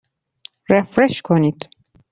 [0.69, 1.69] رفرش کنید